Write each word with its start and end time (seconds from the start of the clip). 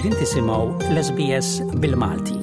għedin 0.00 0.16
tisimaw 0.16 0.62
l-SBS 0.94 1.48
bil-Malti. 1.82 2.38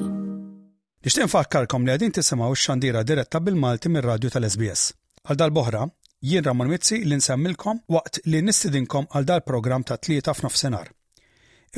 Nixtieq 1.02 1.26
fakkarkom 1.32 1.82
li 1.88 1.90
għedin 1.90 2.12
tisimaw 2.20 2.54
x-xandira 2.54 3.02
diretta 3.02 3.40
bil-Malti 3.42 3.90
mir-radju 3.90 4.30
tal-SBS. 4.30 4.92
Għal 5.26 5.40
dal-boħra, 5.40 5.80
jien 6.22 6.46
Ramon 6.46 6.70
Mitzi 6.70 7.00
li 7.02 7.18
nsemmilkom 7.18 7.80
waqt 7.90 8.22
li 8.30 8.44
nistidinkom 8.46 9.10
għal 9.10 9.26
dal-programm 9.32 9.88
ta' 9.90 9.98
tlieta 9.98 10.36
f'nofsinhar. 10.38 10.86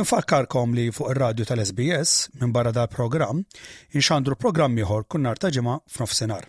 Infakkarkom 0.04 0.76
li 0.76 0.90
fuq 0.92 1.14
ir-radju 1.14 1.48
tal-SBS 1.48 2.18
minn 2.42 2.52
barra 2.52 2.76
dal-programm 2.76 3.40
inxandru 3.96 4.36
programm 4.36 4.76
ieħor 4.84 5.08
kunnar 5.08 5.40
nar 5.40 5.40
ta' 5.40 5.48
ġimgħa 5.56 5.80
f'nofsinhar. 5.96 6.44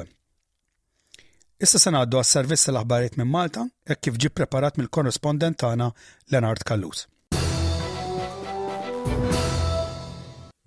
Issa 1.59 1.77
se 1.81 1.89
għaddu 1.93 2.17
għas-servizz 2.21 2.67
l 2.71 2.77
aħbarijiet 2.81 3.15
minn 3.19 3.29
Malta 3.35 3.63
e 3.85 3.93
kif 3.99 4.13
ġi 4.17 4.29
preparat 4.33 4.77
mill-korrespondent 4.81 5.57
tagħna 5.61 5.91
Leonard 6.33 6.61
Kallus. 6.65 7.05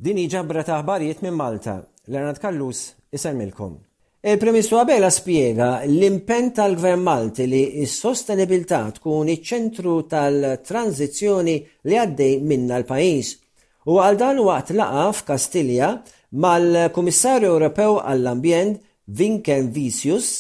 Din 0.03 0.19
ġabra 0.33 0.65
ta' 0.67 0.81
ħbarijiet 0.81 1.21
minn 1.23 1.37
Malta, 1.39 1.77
Lernat 2.11 2.41
Kallus 2.43 2.79
iselmilkom. 3.15 3.77
Il-Premissu 4.33 4.75
Abela 4.81 5.11
spiega 5.15 5.85
l-impen 5.87 6.49
tal-Gvern 6.57 7.05
Malti 7.07 7.47
li 7.47 7.61
s-sostenibilità 7.87 8.81
tkun 8.97 9.31
iċ-ċentru 9.37 9.93
tal-tranzizzjoni 10.11 11.55
li 11.87 12.01
għaddej 12.03 12.35
minna 12.43 12.81
l-pajis. 12.83 13.31
U 13.95 14.01
għal 14.03 14.19
dan 14.25 14.43
waqt 14.43 14.75
laqa 14.81 15.05
f'Kastilja 15.21 15.93
mal-Kummissarju 16.35 17.53
Ewropew 17.55 18.01
għall-Ambjent 18.03 18.83
Vinken 19.23 19.71
Visius. 19.75 20.33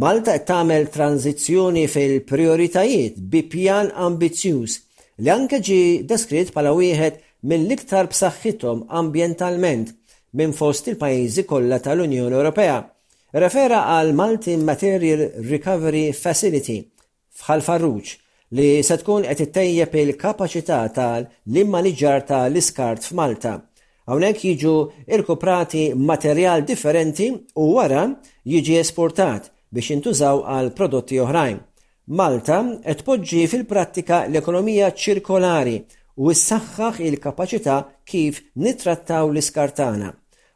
Malta 0.00 0.38
tagħmel 0.40 0.88
tranzizzjoni 0.96 1.84
fil-prioritajiet 1.88 3.20
bi 3.20 3.44
pjan 3.44 3.92
ambizzjuż 4.08 4.80
li 5.24 5.28
anke 5.32 5.60
ġi 5.64 5.80
deskritt 6.08 6.56
bħala 6.56 6.72
wieħed 6.76 7.22
minn 7.50 7.62
liktar 7.70 7.82
iktar 8.06 8.08
b'saħħithom 8.12 8.78
ambjentalment 9.00 9.90
minn 10.36 10.52
fost 10.56 10.88
il-pajjiżi 10.90 11.44
kollha 11.50 11.76
tal-Unjoni 11.84 12.34
Ewropea. 12.38 12.78
Refera 13.42 13.78
għal 13.96 14.10
Malti 14.18 14.56
Material 14.66 15.22
Recovery 15.50 16.04
Facility 16.16 16.80
fħal 17.38 17.62
Farruċ 17.68 18.14
li 18.56 18.66
se 18.88 18.96
tkun 19.00 19.26
qed 19.30 19.42
ittejjeb 19.46 19.94
il-kapaċità 20.02 20.80
tal-immaniġġar 20.98 22.26
tal-iskart 22.30 23.06
f'Malta 23.10 23.54
Hawnhekk 24.10 24.44
jiġu 24.52 24.74
irkuprati 25.16 25.84
materjal 26.10 26.62
differenti 26.66 27.30
u 27.62 27.68
wara 27.76 28.06
jiġi 28.46 28.78
esportat 28.82 29.50
biex 29.74 29.94
intużaw 29.96 30.44
għal 30.46 30.70
prodotti 30.78 31.18
oħrajn. 31.22 31.56
Malta 32.20 32.58
qed 32.86 33.02
poġġi 33.06 33.42
fil-prattika 33.50 34.20
l-ekonomija 34.30 34.92
ċirkolari 34.94 35.80
u 36.16 36.30
issaħħaħ 36.32 37.00
il-kapacità 37.10 37.74
kif 38.08 38.38
nitrattaw 38.64 39.30
l-iskartana. 39.32 40.10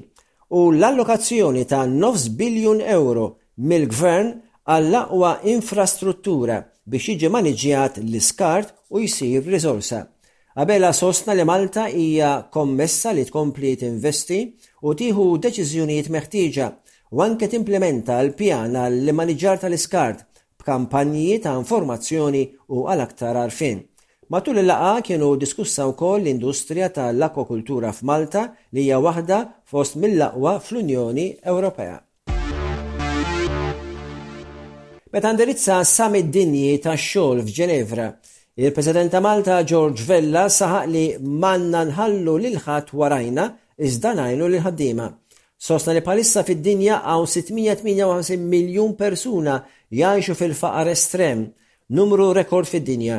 u 0.57 0.59
l-allokazzjoni 0.73 1.63
ta' 1.67 1.87
9 1.89 2.29
biljun 2.37 2.79
euro 2.85 3.25
mill-gvern 3.57 4.29
għall-aqwa 4.69 5.31
infrastruttura 5.49 6.59
biex 6.89 7.05
jiġi 7.15 7.29
maniġjat 7.33 7.93
l-iskart 8.03 8.67
u 8.93 8.95
jisir 9.01 9.41
risorsa. 9.49 10.03
Abela 10.59 10.91
sostna 10.93 11.33
li 11.33 11.45
Malta 11.45 11.87
hija 11.89 12.43
kommessa 12.53 13.11
li 13.13 13.25
tkompli 13.25 13.73
tinvesti 13.81 14.43
u 14.85 14.87
tieħu 14.97 15.31
deċiżjonijiet 15.41 16.09
meħtieġa 16.13 16.67
u 17.15 17.21
anke 17.25 17.49
timplementa 17.51 18.19
l-pjan 18.25 18.75
għall 18.79 19.09
maniġar 19.17 19.57
tal-iskart 19.63 20.19
b'kampanji 20.61 21.39
ta' 21.43 21.55
informazzjoni 21.57 22.43
u 22.75 22.83
għal 22.85 23.01
aktar 23.05 23.39
għarfin. 23.47 23.79
Matul 24.29 24.59
il-laqa 24.61 24.99
kienu 25.07 25.31
diskussa 25.41 25.87
wkoll 25.89 26.21
l-industrija 26.21 26.91
tal-akwakultura 26.93 27.89
f'Malta 27.97 28.43
li 28.75 28.83
hija 28.85 28.99
waħda 29.01 29.39
fost 29.71 29.97
mill-laqwa 30.01 30.53
fl-Unjoni 30.61 31.25
Ewropea. 31.53 31.95
Meta 35.11 35.31
ndirizza 35.33 35.79
summit 35.89 36.29
dinji 36.29 36.75
tax-xogħol 36.83 37.41
f'Ġenevra, 37.47 38.11
il-President 38.59 39.15
ta' 39.15 39.23
Malta 39.25 39.55
George 39.65 40.05
Vella 40.05 40.45
saħaq 40.53 40.85
li 40.93 41.07
manna 41.25 41.87
nħallu 41.89 42.37
lil 42.45 42.59
ħadd 42.67 42.93
warajna 42.93 43.47
iżda 43.81 44.13
ngħinu 44.13 44.51
lil 44.53 44.61
ħaddiema. 44.67 45.07
Sosna 45.67 45.91
li 45.93 45.99
palissa 46.01 46.41
fid-dinja 46.47 47.01
għaw 47.13 47.25
658 47.33 48.45
miljon 48.51 48.93
persuna 48.99 49.57
jgħixu 49.91 50.33
fil-faqar 50.39 50.87
estrem, 50.87 51.41
numru 51.97 52.29
rekord 52.37 52.67
fid-dinja. 52.71 53.17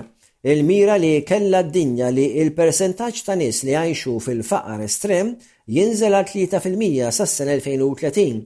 Il-mira 0.52 0.94
li 0.96 1.10
kella 1.28 1.60
d-dinja 1.66 2.08
li 2.16 2.24
il-persentaċ 2.40 3.26
ta' 3.26 3.36
nis 3.36 3.58
li 3.68 3.74
għajxu 3.76 4.14
fil-faqar 4.24 4.80
estrem 4.86 5.34
jinżel 5.68 6.16
għal 6.16 6.30
3% 6.30 7.10
sas-sena 7.12 7.58
2030 7.60 8.40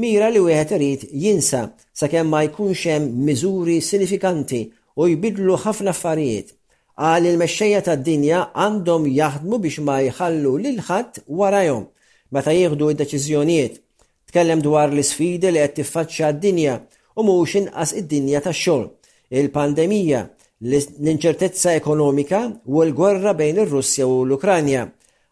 mira 0.00 0.30
li 0.32 0.40
wieħed 0.40 0.72
irid 0.78 1.02
jinsa 1.24 1.60
sakemm 2.00 2.32
ma 2.32 2.40
jkunx 2.48 2.88
hemm 2.88 3.20
miżuri 3.28 3.76
sinifikanti 3.84 4.62
u 4.96 5.10
jbidlu 5.12 5.58
ħafna 5.60 5.92
affarijiet. 5.92 6.54
Għal 6.96 7.28
il-mexxejja 7.34 7.84
tad-dinja 7.90 8.40
għandhom 8.56 9.10
jaħdmu 9.12 9.60
biex 9.60 9.84
ma 9.84 9.98
jħallu 10.08 10.54
lil 10.64 10.80
ħadd 10.88 11.26
warajhom 11.28 11.84
meta 12.34 12.52
jieħdu 12.52 12.88
id-deċiżjonijiet. 12.92 13.76
Tkellem 14.30 14.62
dwar 14.64 14.90
l-isfidi 14.90 15.50
li 15.52 15.60
qed 15.62 15.76
tiffaċċja 15.80 16.30
d-dinja 16.34 16.76
u 17.16 17.24
mhux 17.26 17.54
inqas 17.60 17.92
id-dinja 18.00 18.40
tax-xogħol, 18.44 18.86
il-pandemija, 19.30 20.22
l-inċertezza 20.66 21.74
ekonomika 21.78 22.40
u 22.72 22.82
l-gwerra 22.84 23.34
bejn 23.38 23.62
ir-Russja 23.64 24.08
u 24.10 24.24
l-Ukranja. 24.26 24.84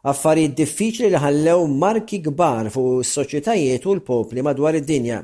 Affarijiet 0.04 0.54
diffiċli 0.59 1.10
li 1.15 1.21
ħallew 1.22 1.65
marki 1.81 2.21
kbar 2.27 2.71
fuq 2.72 3.03
is-soċjetajiet 3.04 3.87
u 3.88 3.94
l-popli 3.99 4.44
madwar 4.44 4.77
id-dinja. 4.78 5.22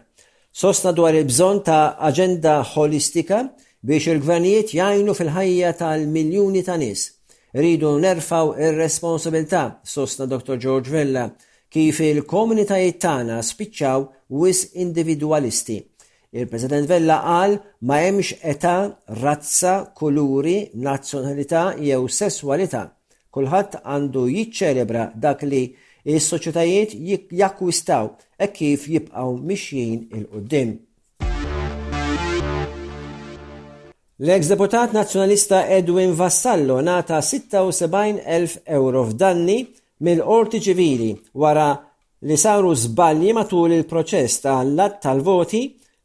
Sostna 0.51 0.91
dwar 0.97 1.15
il-bżonn 1.15 1.63
ta' 1.67 1.97
aġenda 2.09 2.59
holistika 2.73 3.45
biex 3.87 4.09
il-gvernijiet 4.15 4.75
jgħinu 4.75 5.15
fil-ħajja 5.15 5.75
tal-miljuni 5.79 6.65
ta' 6.67 6.79
nies. 6.81 7.07
Ridu 7.55 7.93
nerfaw 7.99 8.53
ir-responsabilità, 8.63 9.81
sostna 9.85 10.27
Dr. 10.31 10.57
George 10.63 10.91
Vella, 10.93 11.25
kif 11.71 12.01
il-komunitajiet 12.03 12.97
tagħna 13.05 13.37
spiċċaw 13.47 14.07
wis 14.43 14.65
individualisti. 14.83 15.79
Il-President 16.35 16.87
Vella 16.91 17.19
qal 17.23 17.57
ma 17.87 18.01
hemmx 18.05 18.37
età, 18.47 18.75
razza, 19.21 19.75
kuluri, 19.95 20.71
nazzjonalità 20.75 21.75
jew 21.79 22.07
sesswalità. 22.11 22.89
Kulħadd 23.35 23.81
għandu 23.85 24.25
jiċċelebra 24.35 25.09
dak 25.15 25.43
li 25.47 25.63
is-soċjetajiet 26.03 27.31
jakkwistaw 27.39 28.13
e 28.39 28.49
kif 28.55 28.89
jibqgħu 28.91 29.37
mixjin 29.51 30.09
il-qudiem. 30.11 30.77
L-ex-deputat 34.21 34.93
nazjonalista 34.93 35.63
Edwin 35.73 36.13
Vassallo 36.19 36.81
nata 36.85 37.21
76.000 37.25 38.67
euro 38.69 39.07
f'danni 39.09 39.61
mill-qorti 40.01 40.61
ċivili 40.65 41.11
wara 41.37 41.69
li 42.29 42.37
saru 42.37 42.73
żbalji 42.77 43.33
matul 43.37 43.73
il-proċess 43.79 44.43
tal-lat 44.47 44.99
tal-voti 45.05 45.61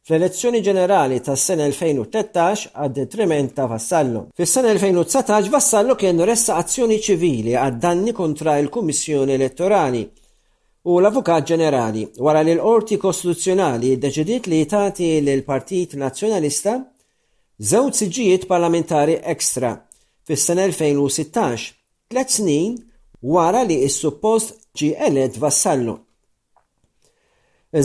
fl-elezzjoni 0.06 0.59
ġenerali 0.63 1.21
tas 1.25 1.44
sena 1.50 1.65
2013 1.71 2.74
għad 2.75 2.94
detriment 2.95 3.53
ta' 3.57 3.65
Vassallo. 3.68 4.27
Fis-sena 4.38 4.74
2019 4.77 5.50
Vassallo 5.51 5.95
kien 5.95 6.19
ressa 6.21 6.59
azzjoni 6.62 7.00
ċivili 7.01 7.56
għad 7.57 7.80
danni 7.81 8.13
kontra 8.13 8.57
il-Kummissjoni 8.62 9.33
Elettorali 9.33 10.03
u 10.86 11.00
l-Avukat 11.01 11.48
Ġenerali 11.51 12.03
wara 12.19 12.44
li 12.45 12.53
l-Qorti 12.56 13.00
Kostituzzjonali 13.01 13.95
deċidiet 13.98 14.48
li 14.51 14.63
tati 14.69 15.07
l 15.21 15.38
Partit 15.48 15.95
Nazzjonalista 15.98 16.77
zewt 17.57 17.95
siġijiet 17.95 18.44
parlamentari 18.51 19.15
ekstra 19.24 19.71
fis-sena 20.27 20.68
2016, 20.68 21.71
tliet 22.09 22.30
snin 22.30 22.75
wara 23.33 23.63
li 23.66 23.81
s-suppost 23.89 24.54
ġi 24.77 24.89
eled 25.07 25.38
vassallu. 25.42 25.95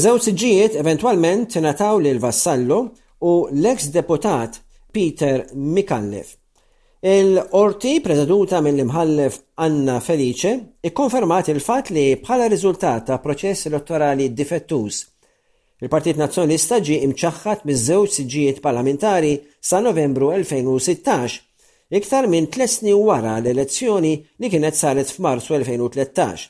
Żewġ 0.02 0.26
ġijiet 0.40 0.76
eventwalment 0.78 1.54
nataw 1.64 1.96
lil 2.04 2.20
vassallu 2.22 2.80
u 3.26 3.32
l-eks 3.48 3.88
deputat 3.94 4.60
Peter 4.92 5.46
Mikallef. 5.54 6.36
Il-orti 7.00 7.94
prezeduta 8.04 8.60
mill-imħallef 8.60 9.38
Anna 9.64 9.96
Felice 10.04 10.52
ikkonfermat 10.84 11.48
il-fat 11.54 11.88
li 11.94 12.04
bħala 12.20 12.50
riżultat 12.52 13.06
ta' 13.08 13.20
proċess 13.24 13.70
elettorali 13.72 14.28
difettus. 14.36 15.06
Il-Partit 15.80 16.20
Nazzjonista 16.20 16.76
ġi 16.84 16.98
imċaħħat 17.08 17.64
miż-żewġ 17.64 18.16
siġijiet 18.18 18.58
parlamentari 18.60 19.32
sa' 19.64 19.80
Novembru 19.80 20.28
2016 20.36 21.48
iktar 21.98 22.24
minn 22.32 22.46
tlet 22.52 22.70
snin 22.74 23.00
wara 23.08 23.34
l-elezzjoni 23.40 24.14
li 24.40 24.46
kienet 24.52 24.76
saret 24.76 25.10
f'Marzu 25.14 25.50
2013. 25.58 26.42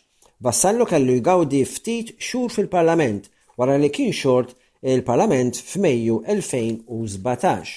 Bassallu 0.45 0.85
kellu 0.93 1.13
jgawdi 1.21 1.63
ftit 1.75 2.09
xhur 2.27 2.49
fil-Parlament 2.57 3.23
wara 3.59 3.75
li 3.83 3.91
kien 3.97 4.13
xort 4.21 4.51
il-Parlament 4.93 5.55
f'Mejju 5.73 6.17
2017. 6.29 7.69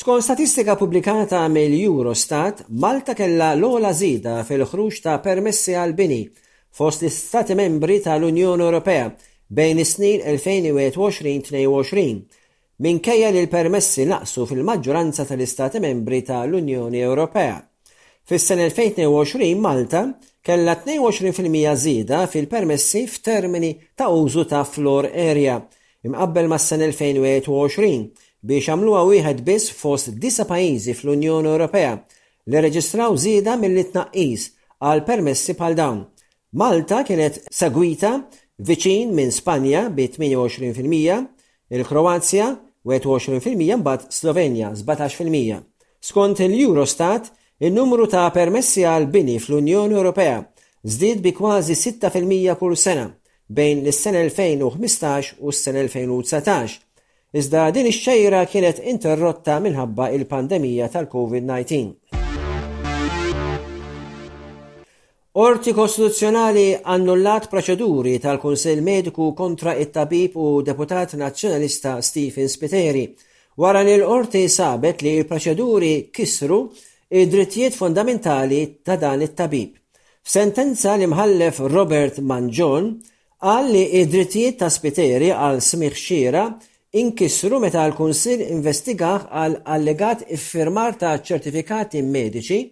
Skon 0.00 0.20
statistika 0.24 0.74
pubblikata 0.80 1.40
mill-Eurostat, 1.52 2.56
Malta 2.84 3.12
kella 3.14 3.48
l-ola 3.58 3.92
zida 3.92 4.38
fil-ħruġ 4.48 4.94
ta' 5.04 5.18
permessi 5.24 5.72
għal-bini 5.76 6.22
fost 6.78 7.02
l-Stati 7.04 7.54
membri 7.58 7.96
tal-Unjoni 8.00 8.62
Ewropea 8.64 9.06
bejn 9.56 9.78
is-snin 9.84 10.20
2021-2022 10.24 12.39
minkejja 12.80 13.28
li 13.30 13.42
l-permessi 13.44 14.06
naqsu 14.08 14.46
fil-maġġoranza 14.48 15.26
tal-Istati 15.28 15.80
membri 15.84 16.22
tal-Unjoni 16.26 17.02
Ewropea. 17.04 17.58
fis 18.24 18.44
sen 18.48 18.60
2022 18.62 19.54
Malta 19.60 20.02
kellha 20.42 20.76
22% 20.86 21.74
żieda 21.76 22.22
fil-permessi 22.26 23.02
f'termini 23.08 23.72
ta' 23.94 24.08
użu 24.08 24.44
ta' 24.48 24.64
floor 24.64 25.04
area 25.12 25.56
imqabbel 26.06 26.46
mas 26.48 26.66
sen 26.70 26.80
2021 26.80 28.08
biex 28.48 28.68
għamluha 28.72 29.02
wieħed 29.10 29.44
biss 29.44 29.74
fost 29.82 30.14
disa 30.22 30.46
pajjiżi 30.48 30.94
fl-Unjoni 30.96 31.52
Ewropea 31.52 31.92
li 32.48 32.60
reġistraw 32.64 33.12
żieda 33.26 33.58
mill-itnaqqis 33.60 34.48
għal 34.80 35.04
permessi 35.04 35.52
bħal 35.52 35.74
dawn. 35.76 36.00
Malta 36.56 37.04
kienet 37.04 37.44
segwita 37.52 38.24
viċin 38.58 39.12
minn 39.12 39.28
Spanja 39.30 39.90
bi 39.92 40.08
28%, 40.08 41.28
il-Kroazja 41.68 42.48
21% 42.84 43.76
mbagħad 43.76 44.08
Slovenja 44.10 44.70
17%. 44.74 45.60
Skont 46.00 46.40
il-Eurostat, 46.46 47.28
il-numru 47.60 48.06
ta' 48.08 48.30
permessi 48.32 48.86
għal 48.88 49.08
bini 49.12 49.36
fl-Unjoni 49.40 49.98
Ewropea 49.98 50.38
żdied 50.84 51.20
bi 51.20 51.34
kważi 51.36 51.74
6% 51.76 52.54
kull 52.56 52.76
sena 52.80 53.08
bejn 53.52 53.82
l-sena 53.84 54.22
2015 54.24 55.34
u 55.40 55.52
s-sena 55.52 55.82
2019. 55.84 56.78
Iżda 57.32 57.70
din 57.70 57.86
ix-xejra 57.90 58.46
kienet 58.50 58.80
interrotta 58.92 59.60
minħabba 59.62 60.08
il-pandemija 60.16 60.88
tal-COVID-19. 60.90 61.94
Orti 65.38 65.70
Kostituzzjonali 65.70 66.72
annullat 66.90 67.44
proċeduri 67.52 68.16
tal-Kunsell 68.20 68.80
Mediku 68.82 69.28
kontra 69.38 69.76
it-tabib 69.78 70.34
u 70.34 70.46
deputat 70.66 71.12
nazzjonalista 71.20 71.92
Stephen 72.02 72.48
Spiteri 72.50 73.04
wara 73.62 73.84
li 73.86 73.94
orti 74.02 74.42
sabet 74.50 75.04
li 75.06 75.12
l-proċeduri 75.20 75.92
kisru 76.10 76.58
id-drittijiet 77.14 77.78
fondamentali 77.78 78.58
ta' 78.82 78.98
dan 78.98 79.22
it-tabib. 79.22 79.70
F'sentenza 80.26 80.96
li 80.98 81.06
mħallef 81.14 81.62
Robert 81.76 82.18
Manjon 82.26 82.90
għal 83.38 83.70
li 83.76 83.84
id-drittijiet 84.02 84.58
ta' 84.64 84.72
Spiteri 84.80 85.30
għal 85.30 85.62
smiħ 85.70 85.94
xira 86.08 86.48
inkisru 87.04 87.62
meta 87.68 87.86
l-Kunsil 87.86 88.48
investigaħ 88.50 89.30
għal 89.44 89.58
allegat 89.78 90.26
iffirmar 90.34 90.98
ta' 90.98 91.14
ċertifikati 91.22 92.02
mediċi 92.02 92.62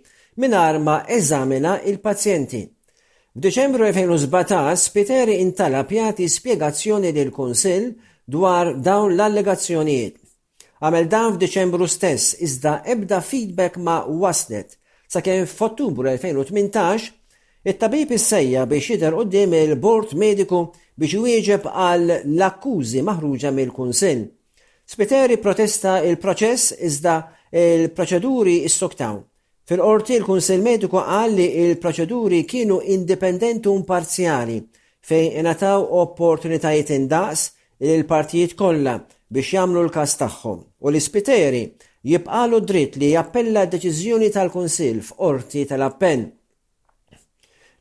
mingħajr 0.42 0.76
ma 0.82 0.92
eżamina 1.14 1.72
il-pazjenti. 1.90 2.60
F'Deċembru 3.38 3.86
2017 3.90 4.94
Piteri 4.96 5.38
intalab 5.42 5.90
jagħti 5.92 6.26
spjegazzjoni 6.30 7.12
del 7.16 7.30
kunsill 7.34 7.88
dwar 8.24 8.72
dawn 8.76 9.14
l-allegazzjonijiet. 9.14 10.16
Għamel 10.78 11.08
dan 11.10 11.34
f'Deċembru 11.36 11.86
stess 11.90 12.36
iżda 12.46 12.78
ebda 12.94 13.18
feedback 13.22 13.78
ma 13.82 14.00
waslet 14.06 14.76
sakemm 15.10 15.46
f'Ottubru 15.48 16.06
2018 16.06 17.14
it-tabib 17.68 18.12
issejja 18.14 18.66
biex 18.70 18.92
jidher 18.94 19.14
qudiem 19.18 19.54
il-Bord 19.58 20.14
Mediku 20.18 20.62
biex 20.98 21.16
jwieġeb 21.18 21.66
għal 21.70 22.12
l-akkużi 22.24 23.02
maħruġa 23.06 23.50
mill-Kunsill. 23.58 24.22
Spiteri 24.88 25.38
protesta 25.42 25.98
il-proċess 26.06 26.78
iżda 26.88 27.16
il-proċeduri 27.50 28.60
s-soktaw. 28.68 29.18
Fil-qorti 29.70 30.14
l-Kunsel 30.16 30.62
Mediku 30.64 30.96
qal 31.04 31.34
li 31.36 31.46
il-proċeduri 31.66 32.38
kienu 32.48 32.78
indipendenti 32.94 33.68
u 33.68 33.82
parzjali 33.90 34.62
fejn 35.08 35.34
ingħataw 35.42 35.82
opportunitajiet 36.04 36.94
indaqs 36.96 37.42
il-partijiet 37.88 38.54
kollha 38.62 38.94
biex 39.28 39.50
jagħmlu 39.58 39.82
l-każ 39.82 40.14
tagħhom 40.22 40.62
u 40.80 40.86
l-ispiteri 40.88 41.60
jibqalu 42.12 42.62
dritt 42.70 42.96
li 43.02 43.12
jappella 43.12 43.66
deċiżjoni 43.74 44.30
tal-Kunsil 44.38 45.04
f'qorti 45.10 45.66
tal-appell. 45.68 46.24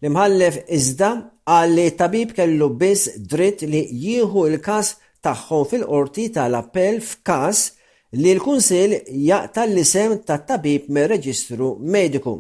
L-imħallef 0.02 0.66
iżda 0.68 1.14
għalli 1.48 1.88
li 1.88 1.96
tabib 2.04 2.36
kellu 2.36 2.68
biss 2.84 3.14
dritt 3.32 3.64
li 3.64 3.86
jieħu 4.10 4.44
l-każ 4.52 4.92
tagħhom 5.24 5.72
fil-qorti 5.72 6.28
tal-appell 6.36 7.00
f'każ 7.14 7.64
li 8.22 8.32
l-Kunsil 8.36 8.92
jaqta 9.30 9.64
l-isem 9.70 10.14
ta' 10.28 10.40
tabib 10.48 10.84
me 10.96 11.04
reġistru 11.12 11.68
mediku. 11.94 12.34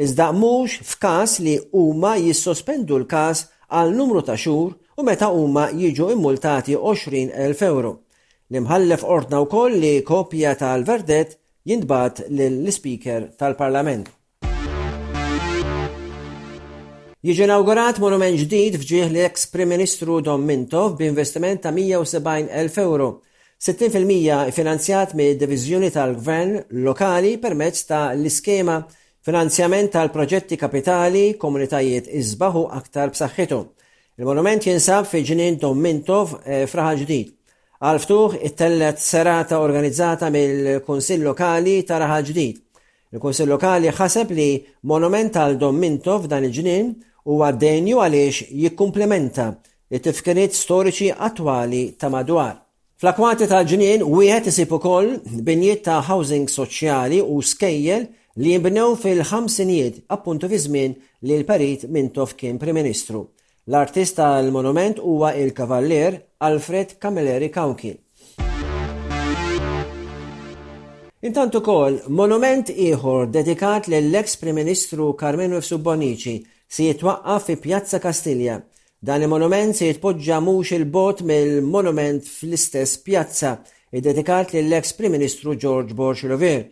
Iżda 0.00 0.30
mhux 0.32 0.78
f'każ 0.90 1.30
li 1.44 1.56
huma 1.76 2.14
jissospendu 2.16 2.96
l-każ 3.02 3.42
għal 3.68 3.92
numru 3.98 4.22
ta' 4.24 4.38
xhur 4.40 4.70
u 4.96 5.04
meta 5.04 5.28
huma 5.36 5.66
jiġu 5.82 6.08
immultati 6.14 6.72
20.000 6.78 7.60
euro. 7.68 7.90
L-imħallef 8.50 9.04
ordna 9.04 9.42
wkoll 9.44 9.76
li 9.82 9.92
kopja 10.08 10.54
tal-verdet 10.58 11.36
jintbat 11.68 12.24
lill-Speaker 12.36 13.28
tal-Parlament. 13.36 14.08
Jiġi 17.20 17.42
inaugurat 17.44 18.00
monument 18.00 18.40
ġdid 18.46 18.78
fġieħ 18.80 19.10
l-ex 19.12 19.50
Prim 19.52 19.68
Ministru 19.76 20.22
Dom 20.24 20.48
Mintov 20.48 20.94
b'investiment 20.96 21.60
ta' 21.66 21.74
170.000 21.76 22.80
euro 22.88 23.18
60% 23.60 24.48
finanzjat 24.56 25.10
mid 25.18 25.34
diviżjoni 25.42 25.90
tal-gvern 25.92 26.54
lokali 26.84 27.34
permezz 27.42 27.82
ta' 27.90 28.04
l-iskema 28.16 28.78
finanzjament 29.26 29.90
tal-proġetti 29.92 30.56
kapitali 30.56 31.24
komunitajiet 31.42 32.08
izbaħu 32.08 32.62
aktar 32.78 33.12
b'saħħitu. 33.12 33.58
Il-monument 34.16 34.64
jinsab 34.64 35.04
fi 35.10 35.20
ġinin 35.28 35.58
Domintov 35.60 36.38
eh, 36.46 36.64
fraħa 36.72 36.94
ġdid. 37.02 37.34
Għalftuħ 37.84 38.38
it-tellet 38.48 38.96
serata 39.04 39.60
organizzata 39.60 40.32
mill 40.32 40.80
konsil 40.88 41.20
Lokali 41.28 41.82
ta' 41.84 42.00
raħa 42.00 42.18
ġdid. 42.30 42.56
il 43.12 43.20
konsil 43.20 43.48
Lokali 43.52 43.92
ħaseb 43.92 44.32
li 44.40 44.48
monument 44.88 45.36
tal-Domintov 45.36 46.30
dan 46.32 46.48
il-ġinin 46.48 46.90
u 47.28 47.38
għaddenju 47.44 48.00
għaliex 48.06 48.54
jikkumplementa 48.56 49.52
it-tifkiriet 49.92 50.56
storiċi 50.56 51.12
attwali 51.28 51.84
ta' 52.00 52.08
madwar. 52.08 52.56
Fl-akwati 53.00 53.46
tal-ġnien, 53.48 54.02
wieħed 54.04 54.48
isib 54.50 54.74
ukoll 54.76 55.14
binjiet 55.46 55.86
ta' 55.86 56.02
housing 56.04 56.42
soċjali 56.52 57.22
u 57.24 57.38
skejjel 57.50 58.02
li 58.42 58.50
jimbnew 58.52 58.90
fil-ħamsinijiet 59.00 60.02
appuntu 60.12 60.50
fi 60.52 60.58
żmien 60.60 60.92
li 61.24 61.38
l-Parit 61.38 61.86
Mintof 61.88 62.34
kien 62.36 62.58
Prim-Ministru. 62.60 63.22
l 63.70 63.74
artista 63.80 64.26
tal-monument 64.34 65.00
huwa 65.00 65.32
il-kavallier 65.32 66.18
Alfred 66.44 66.98
Camilleri 67.00 67.48
Kawki. 67.48 67.94
Intant 71.22 71.56
ukoll 71.56 72.02
monument 72.20 72.68
ieħor 72.68 73.30
dedikat 73.32 73.88
lill 73.88 74.12
eks 74.20 74.36
Prim-Ministru 74.42 75.14
Carmenu 75.16 75.56
F. 75.62 75.72
Subbonici 75.72 76.42
si 76.68 76.92
jitwaqqaf 76.92 77.48
fi 77.48 77.56
Pjazza 77.64 77.96
Kastilja 77.98 78.60
Dan 79.06 79.22
il-monument 79.24 79.72
se 79.74 79.86
jitpoġġa 79.88 80.38
mhux 80.44 80.70
il-bot 80.76 81.22
mill-monument 81.24 82.20
fl-istess 82.36 82.98
pjazza 83.00 83.54
id-dedikat 83.96 84.50
lill-ex 84.52 84.90
Prim 84.98 85.14
Ministru 85.16 85.54
George 85.62 85.94
Borxilovir. 85.96 86.66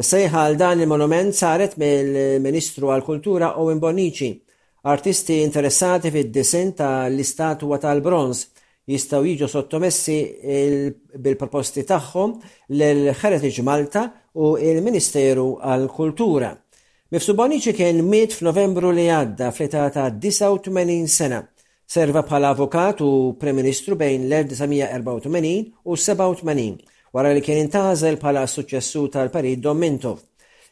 Is-sejħa 0.00 0.42
għal 0.44 0.58
dan 0.60 0.82
il-monument 0.84 1.32
saret 1.34 1.78
mill-Ministru 1.80 2.90
għal-Kultura 2.92 3.54
Owen 3.64 3.80
Bonici. 3.80 4.28
Artisti 4.92 5.38
interessati 5.40 6.12
fid-disin 6.12 6.74
tal-istatwa 6.76 7.78
tal-bronz 7.80 8.42
jistaw 8.92 9.24
jiġu 9.24 9.48
sottomessi 9.48 10.18
bil-proposti 11.16 11.84
tagħhom 11.88 12.34
l-Heritage 12.76 13.64
Malta 13.64 14.02
u 14.36 14.50
il-Ministeru 14.58 15.54
għal-Kultura. 15.64 16.52
Mifsu 17.16 17.34
Bonici 17.40 17.72
kien 17.72 18.04
miet 18.04 18.36
f'Novembru 18.36 18.92
li 18.92 19.08
għadda 19.08 19.48
fl-età 19.50 19.86
ta' 19.96 20.10
89 20.12 21.08
sena. 21.08 21.40
Serva 21.90 22.20
bħala 22.22 22.52
avukat 22.54 23.00
u 23.02 23.34
Prem-Ministru 23.34 23.96
bejn 23.98 24.28
l-1984 24.28 25.54
u 25.82 25.96
87 25.98 27.16
wara 27.16 27.32
li 27.34 27.42
kien 27.42 27.58
intażel 27.64 28.14
bħala 28.20 28.44
suċessu 28.46 29.08
tal-Parid 29.10 29.58
Domintov. 29.64 30.20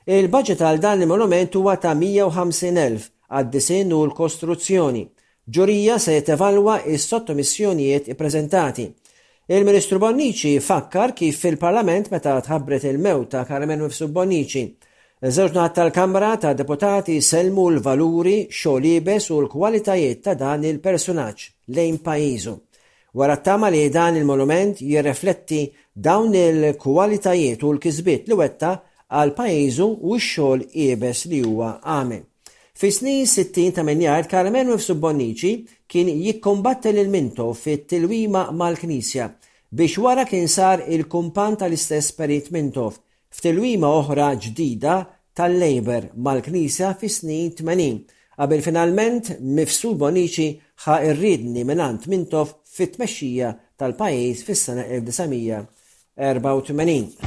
Il-budget 0.07 0.63
għal 0.63 0.79
dan 0.79 1.03
il-monument 1.03 1.57
huwa 1.59 1.75
ta' 1.83 1.91
150.000 1.91 3.09
għad-disin 3.35 3.91
u 3.97 3.99
l-kostruzzjoni. 4.07 5.03
Ġurija 5.59 5.99
se 5.99 6.15
jtevalwa 6.21 6.79
is-sottomissjonijiet 6.87 8.13
ippreżentati. 8.15 8.87
Il-Ministru 9.51 9.99
Bonnici 9.99 10.55
fakkar 10.63 11.17
kif 11.19 11.43
fil-Parlament 11.43 12.13
meta 12.15 12.39
tħabbret 12.47 12.87
il 12.93 13.03
mewta 13.03 13.41
ta' 13.43 13.49
Carmen 13.51 13.83
Mifsud 13.83 14.15
Bonnici 14.15 14.69
Żewġ 15.23 15.55
tal-Kamra 15.75 16.37
ta' 16.39 16.53
deputati 16.55 17.17
selmu 17.29 17.65
l-valuri, 17.75 18.37
xolibes 18.55 19.25
u 19.35 19.41
l-kwalitajiet 19.43 20.21
ta' 20.23 20.35
dan 20.39 20.63
il 20.63 20.79
personaċ 20.79 21.39
lejn 21.75 21.97
pajizu. 22.07 22.55
Wara 23.19 23.37
tama 23.43 23.69
li 23.71 23.89
dan 23.91 24.15
il-monument 24.17 24.79
jirrefletti 24.79 25.61
dawn 26.07 26.31
il-kwalitajiet 26.39 27.65
u 27.67 27.73
l-kizbit 27.75 28.29
li 28.31 28.37
wetta 28.41 28.71
għal 29.15 29.35
pajizu 29.41 29.89
u 30.07 30.15
x-xol 30.23 30.63
ibes 30.87 31.25
li 31.31 31.43
huwa 31.43 31.73
għamel. 31.83 32.23
Fi 32.79 32.93
snin 32.95 33.27
60 33.27 33.75
ta' 33.75 33.83
minjar 33.87 34.31
Karmen 34.31 34.71
Wefsu 34.71 34.95
kien 35.91 36.09
jikkombatti 36.27 36.93
l-minto 36.95 37.51
fit 37.55 37.89
tilwima 37.91 38.53
mal-Knisja 38.55 39.27
biex 39.77 39.99
wara 39.99 40.25
kien 40.25 40.47
sar 40.49 40.79
il-kumpan 40.87 41.55
tal-istess 41.59 42.13
Perit 42.13 42.53
Mintov 42.55 42.95
f'tilwima 43.37 43.89
oħra 44.01 44.31
ġdida 44.41 44.93
tal-Labor 45.39 46.07
mal-Knisja 46.29 46.95
fi 46.99 47.09
snin 47.13 47.51
80 47.59 47.99
qabel 48.39 48.63
finalment 48.63 49.33
Mifsul 49.43 49.97
Bonici 50.01 50.47
ħa 50.85 51.01
irridni 51.11 51.63
minant 51.67 52.03
mintof 52.09 52.49
fit-tmexxija 52.79 53.53
tal-pajjiż 53.79 54.39
fis-sena 54.47 54.83
1984. 54.87 57.19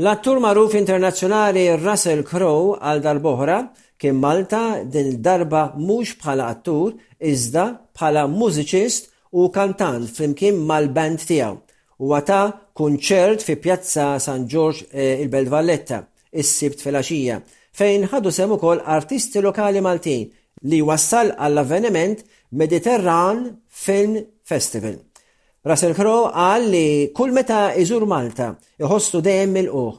L-attur 0.00 0.38
magħruf 0.40 0.74
internazzjonali 0.78 1.64
Russell 1.84 2.22
Crowe 2.26 2.78
għal 2.80 3.02
darbohra 3.04 3.58
kien 4.02 4.16
Malta 4.18 4.62
din 4.90 5.18
darba 5.22 5.66
mhux 5.76 6.16
bħala 6.22 6.44
attur 6.54 6.90
iżda 7.20 7.64
bħala 7.94 8.22
mużiċist 8.32 9.02
u 9.36 9.50
kantant 9.54 10.08
flimkien 10.16 10.56
mal-band 10.66 11.20
tiegħu 11.26 11.56
u 12.02 12.04
għata 12.18 12.40
kunċert 12.78 13.42
fi 13.44 13.56
Pjazza 13.56 14.18
San 14.18 14.46
Giorgio 14.48 14.86
eh, 14.90 15.22
il 15.30 15.48
Valletta, 15.50 16.08
il 16.32 16.44
sibt 16.44 16.80
filgħaxija, 16.80 17.40
fejn 17.76 18.06
ħadu 18.08 18.32
sem 18.32 18.52
ukoll 18.54 18.80
artisti 18.80 19.40
lokali 19.44 19.80
Maltin 19.84 20.28
li 20.68 20.78
wassal 20.80 21.32
għall-avveniment 21.36 22.22
Mediterran 22.56 23.42
Film 23.72 24.18
Festival. 24.44 24.98
Rasel 25.64 25.92
Kro 25.94 26.30
għal 26.32 26.66
li 26.72 26.86
kull 27.14 27.32
meta 27.36 27.70
iżur 27.78 28.06
Malta 28.10 28.50
iħostu 28.80 29.20
dejjem 29.22 29.52
mill-uħ. 29.56 29.92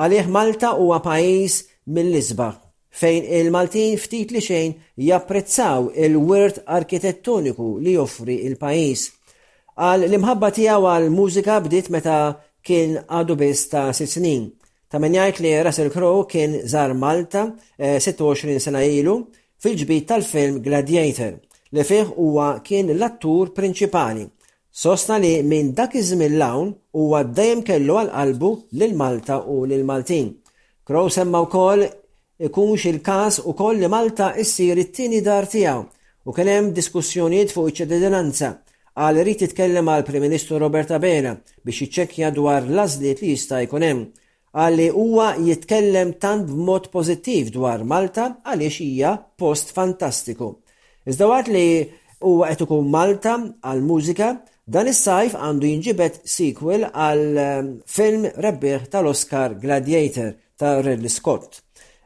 Għalih 0.00 0.28
Malta 0.32 0.74
huwa 0.78 1.00
pajjiż 1.04 1.56
mill 1.94 2.12
lisba 2.14 2.52
fejn 3.00 3.26
il-Maltin 3.40 3.96
ftit 4.00 4.32
li 4.34 4.42
xejn 4.42 4.72
japprezzaw 4.98 5.92
il-wirt 6.06 6.62
arkitettoniku 6.66 7.76
li 7.84 7.94
joffri 7.96 8.40
il-pajis. 8.48 9.08
Għal 9.80 10.02
l-imħabba 10.10 10.48
tiegħu 10.52 10.88
għal 10.94 11.04
mużika 11.14 11.54
bdiet 11.64 11.86
meta 11.92 12.16
kien 12.68 12.98
għadu 13.00 13.36
biss 13.40 13.70
ta' 13.72 13.84
sitt 13.96 14.12
snin. 14.12 14.42
Ta' 14.92 15.00
min 15.00 15.14
jgħid 15.16 15.40
li 15.46 15.52
Russell 15.64 15.88
Crowe 15.94 16.26
kien 16.28 16.58
żar 16.68 16.92
Malta 16.92 17.46
26 17.80 18.50
eh, 18.50 18.58
sena 18.60 18.82
ilu 18.84 19.14
fil-ġbit 19.64 20.04
tal-film 20.10 20.58
Gladiator 20.66 21.38
li 21.72 21.86
fih 21.92 22.02
huwa 22.12 22.50
kien 22.66 22.92
l-attur 22.98 23.54
prinċipali. 23.56 24.26
Sosna 24.70 25.16
li 25.18 25.32
minn 25.48 25.72
dak 25.74 25.96
iż-żmien 25.96 26.36
lawn 26.36 26.68
hawn 26.74 26.76
huwa 27.00 27.22
dejjem 27.40 27.64
kellu 27.70 27.96
għal 28.02 28.12
qalbu 28.12 28.52
lil 28.82 28.92
Malta 29.00 29.40
u 29.56 29.62
lil 29.64 29.86
Maltin. 29.88 30.28
Crow 30.84 31.08
semma 31.08 31.40
wkoll 31.48 31.86
ikunx 32.50 32.84
il-każ 32.92 33.40
ukoll 33.48 33.80
li 33.80 33.88
Malta 33.96 34.34
issir 34.44 34.76
it-tieni 34.84 35.22
dar 35.30 35.48
tiegħu 35.48 35.78
u 36.28 36.34
kien 36.36 36.50
hemm 36.52 36.74
diskussjonijiet 36.76 37.54
fuq 37.56 37.72
iċ-ċittadinanza 37.72 38.52
għal 38.98 39.20
rrit 39.22 39.38
titkellem 39.44 39.86
għal 39.88 40.06
Prim 40.06 40.24
Ministru 40.26 40.58
Roberta 40.58 40.98
Bera 40.98 41.34
biex 41.62 41.84
iċċekkja 41.86 42.30
dwar 42.34 42.66
l 42.66 42.74
li 43.02 43.32
jista' 43.32 43.60
jkun 43.66 43.82
hemm. 43.86 44.06
Għal 44.50 44.74
li 44.76 44.88
huwa 44.90 45.34
jitkellem 45.38 46.16
tant 46.18 46.48
b'mod 46.50 46.88
pożittiv 46.90 47.52
dwar 47.54 47.84
Malta 47.84 48.32
għaliex 48.44 48.80
hija 48.82 49.12
post 49.38 49.70
fantastiku. 49.76 50.50
Iżda 51.06 51.28
waqt 51.30 51.48
li 51.48 51.66
huwa 52.20 52.48
qed 52.50 52.64
ikun 52.66 52.90
Malta 52.90 53.36
għal 53.62 53.84
mużika 53.86 54.32
dan 54.70 54.90
is-sajf 54.90 55.38
għandu 55.38 55.70
jinġibet 55.70 56.20
sequel 56.28 56.88
għal 56.90 57.40
ehm, 57.46 57.70
film 57.86 58.26
rebbieħ 58.26 58.90
tal-Oscar 58.90 59.54
Gladiator 59.58 60.34
ta' 60.58 60.78
Ridley 60.82 61.08
Scott. 61.10 61.60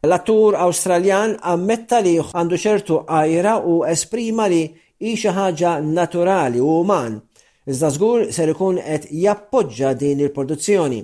L-attur 0.05 0.59
Awstraljan 0.61 1.39
ammetta 1.41 2.03
li 2.05 2.19
għandu 2.21 2.57
ċertu 2.61 3.03
għajra 3.09 3.57
u 3.65 3.81
esprima 3.89 4.47
li 4.53 4.67
hi 5.05 5.15
xi 5.21 5.31
ħaġa 5.37 5.71
naturali 5.87 6.61
u 6.65 6.69
uman, 6.81 7.19
iżda 7.69 7.89
żgur 7.97 8.23
ser 8.37 8.53
ikun 8.55 8.79
qed 8.81 9.11
jappoġġa 9.25 9.91
din 10.01 10.23
il-produzzjoni. 10.25 11.01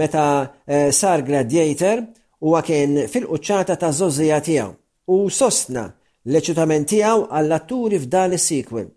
Meta 0.00 0.24
eh, 0.66 0.90
sar 0.92 1.22
gladiator 1.26 2.02
huwa 2.42 2.62
kien 2.66 3.04
fil-quċċata 3.12 3.76
ta' 3.80 3.92
żożija 3.98 4.40
tiegħu 4.44 4.74
u 5.14 5.18
sostna 5.30 5.84
l-eċitament 6.26 6.88
tiegħu 6.90 7.28
għall-atturi 7.38 8.02
f'dan 8.02 8.34
is-sequel 8.36 8.88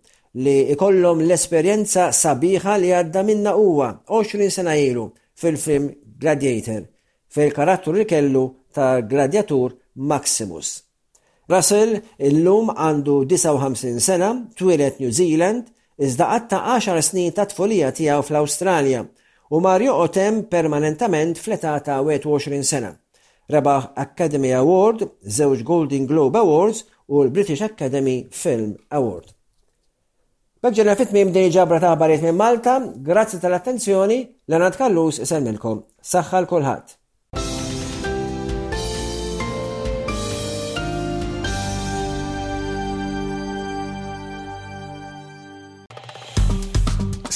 li 0.44 0.56
ikollhom 0.74 1.22
l-esperjenza 1.24 2.10
sabiħa 2.14 2.74
li 2.82 2.90
għadda 2.98 3.22
minna 3.30 3.54
huwa 3.58 3.92
20 4.10 4.50
sena 4.58 4.74
ilu 4.78 5.08
fil-film 5.40 5.88
Gladiator 6.20 6.82
fil 7.30 7.54
karattur 7.56 7.96
li 7.96 8.04
kellu 8.04 8.44
ta' 8.74 8.98
Gladiator 9.00 9.78
Maximus. 9.94 10.74
Russell 11.50 11.92
illum 12.16 12.68
għandu 12.70 13.14
59 13.26 13.98
sena, 14.04 14.28
twilet 14.56 15.00
New 15.02 15.10
Zealand, 15.12 15.64
iżda 16.00 16.28
għatta 16.36 16.60
10 16.78 17.02
snin 17.02 17.32
ta' 17.34 17.48
tfolija 17.50 17.88
tiegħu 17.96 18.22
fl-Awstralja 18.28 19.00
u 19.50 19.58
Mario 19.64 19.96
Otem 19.98 20.44
permanentament 20.48 21.40
fl-età 21.42 21.74
ta' 21.82 21.96
21 22.06 22.62
sena. 22.62 22.92
Rebaħ 23.50 23.88
Academy 23.98 24.52
Award, 24.54 25.02
żewġ 25.26 25.64
Golden 25.66 26.06
Globe 26.06 26.38
Awards 26.38 26.84
u 27.10 27.24
l-British 27.24 27.66
Academy 27.66 28.28
Film 28.30 28.76
Award. 28.94 29.34
Bħagġena 30.62 30.94
fit-mim 31.00 31.34
din 31.34 31.50
ġabra 31.50 31.80
ta' 31.82 31.96
barriet 31.98 32.22
minn 32.28 32.38
Malta, 32.38 32.78
grazzi 33.10 33.42
tal-attenzjoni, 33.42 34.22
l-għanat 34.46 34.78
kallus 34.78 35.18
iselmilkom. 35.26 35.82
Saħħal 36.14 36.46
kolħat. 36.50 36.99